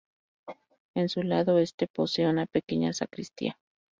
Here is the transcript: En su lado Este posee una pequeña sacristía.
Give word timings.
En 0.95 1.09
su 1.09 1.21
lado 1.21 1.59
Este 1.59 1.85
posee 1.85 2.27
una 2.27 2.47
pequeña 2.47 2.91
sacristía. 2.91 3.59